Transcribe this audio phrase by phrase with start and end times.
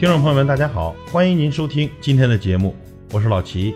[0.00, 2.74] 听众朋友们，大家好，欢迎您收听今天的节目，
[3.12, 3.74] 我是老齐。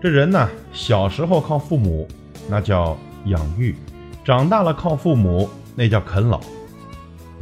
[0.00, 2.08] 这人呢，小时候靠父母，
[2.48, 3.74] 那叫养育；
[4.24, 6.40] 长大了靠父母，那叫啃老。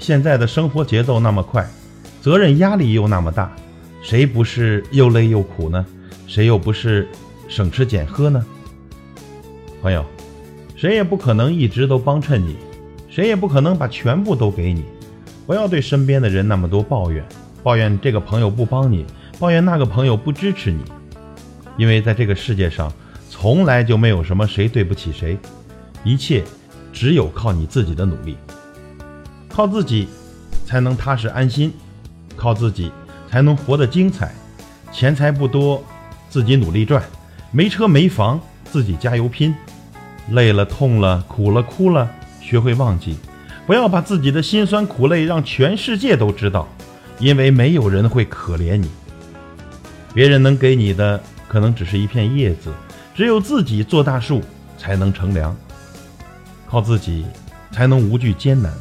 [0.01, 1.65] 现在的生活节奏那么快，
[2.21, 3.55] 责任压力又那么大，
[4.03, 5.87] 谁不是又累又苦呢？
[6.27, 7.09] 谁又不是
[7.47, 8.45] 省吃俭喝呢？
[9.81, 10.05] 朋友，
[10.75, 12.57] 谁也不可能一直都帮衬你，
[13.09, 14.83] 谁也不可能把全部都给你。
[15.47, 17.25] 不要对身边的人那么多抱怨，
[17.63, 19.05] 抱怨这个朋友不帮你，
[19.39, 20.83] 抱怨那个朋友不支持你，
[21.77, 22.93] 因为在这个世界上，
[23.29, 25.39] 从来就没有什么谁对不起谁，
[26.03, 26.43] 一切
[26.93, 28.37] 只有靠你自己的努力，
[29.49, 30.09] 靠自己
[30.65, 31.73] 才能踏实安心，
[32.37, 32.91] 靠自己
[33.31, 34.33] 才能活得精彩。
[34.91, 35.83] 钱财不多，
[36.31, 37.03] 自己努力赚；
[37.51, 39.55] 没车没房，自己加油拼。
[40.31, 43.19] 累了、痛了、苦了、哭了，学会忘记。
[43.67, 46.69] 不要把自己的辛酸苦累让全世界都知道，
[47.19, 48.91] 因为没有人会可怜你。
[50.13, 52.73] 别人能给你的可能只是一片叶子，
[53.15, 54.43] 只有自己做大树
[54.77, 55.57] 才能乘凉。
[56.69, 57.25] 靠自己
[57.71, 58.73] 才能无惧艰难，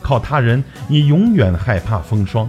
[0.00, 2.48] 靠他人你永远害怕风霜。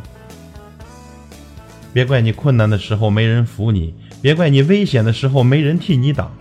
[1.91, 6.31] 别怪你困难的时候没人扶你，别怪你危险的时候没人替你挡。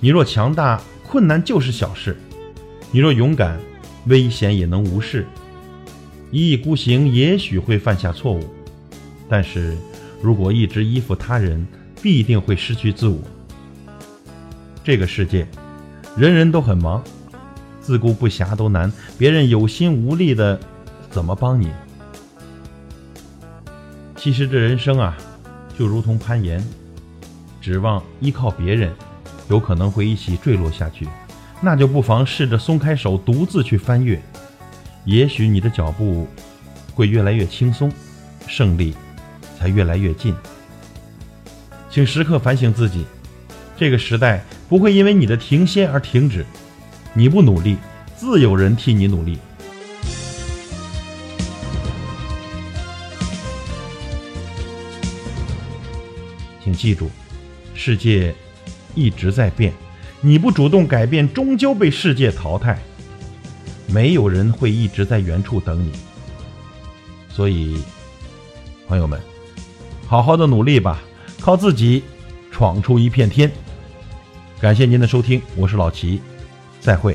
[0.00, 2.12] 你若强大，困难就是小事；
[2.90, 3.58] 你若勇敢，
[4.06, 5.26] 危险也能无视，
[6.30, 8.44] 一意孤行也许会犯下错误，
[9.28, 9.76] 但是
[10.20, 11.66] 如果一直依附他人，
[12.02, 13.18] 必定会失去自我。
[14.82, 15.46] 这个世界，
[16.16, 17.02] 人人都很忙，
[17.80, 20.60] 自顾不暇都难，别人有心无力的，
[21.10, 21.70] 怎么帮你？
[24.16, 25.16] 其实这人生啊，
[25.78, 26.62] 就如同攀岩，
[27.60, 28.92] 指望依靠别人，
[29.48, 31.08] 有可能会一起坠落下去。
[31.60, 34.20] 那就不妨试着松开手，独自去翻越，
[35.04, 36.28] 也许你的脚步
[36.94, 37.90] 会越来越轻松，
[38.46, 38.94] 胜利
[39.58, 40.34] 才越来越近。
[41.90, 43.06] 请时刻反省自己，
[43.76, 46.44] 这个时代不会因为你的停歇而停止，
[47.14, 47.76] 你不努力，
[48.16, 49.38] 自有人替你努力。
[56.62, 57.10] 请记住，
[57.74, 58.34] 世界
[58.94, 59.72] 一直在变。
[60.26, 62.78] 你不主动改变，终究被世界淘汰。
[63.86, 65.92] 没有人会一直在原处等你，
[67.28, 67.76] 所以，
[68.88, 69.20] 朋友们，
[70.06, 71.02] 好好的努力吧，
[71.42, 72.02] 靠自己
[72.50, 73.52] 闯出一片天。
[74.58, 76.22] 感谢您的收听，我是老齐，
[76.80, 77.14] 再会。